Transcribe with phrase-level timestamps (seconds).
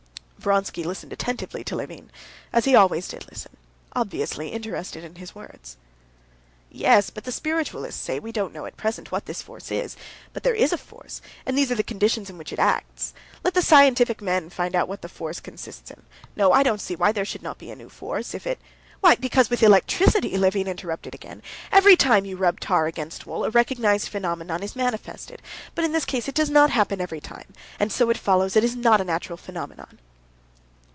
[0.43, 2.09] Vronsky listened attentively to Levin,
[2.51, 3.55] as he always did listen,
[3.95, 5.77] obviously interested in his words.
[6.71, 9.95] "Yes, but the spiritualists say we don't know at present what this force is,
[10.33, 13.13] but there is a force, and these are the conditions in which it acts.
[13.43, 16.01] Let the scientific men find out what the force consists in.
[16.35, 18.57] No, I don't see why there should not be a new force, if it...."
[18.99, 23.51] "Why, because with electricity," Levin interrupted again, "every time you rub tar against wool, a
[23.51, 25.39] recognized phenomenon is manifested,
[25.75, 28.63] but in this case it does not happen every time, and so it follows it
[28.63, 29.99] is not a natural phenomenon."